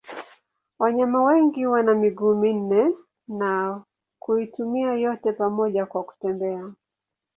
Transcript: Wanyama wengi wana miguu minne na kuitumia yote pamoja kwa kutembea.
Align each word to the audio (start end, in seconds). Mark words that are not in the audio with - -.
Wanyama 0.79 1.23
wengi 1.23 1.65
wana 1.65 1.93
miguu 1.95 2.35
minne 2.35 2.93
na 3.27 3.83
kuitumia 4.19 4.93
yote 4.93 5.31
pamoja 5.31 5.85
kwa 5.85 6.03
kutembea. 6.03 6.73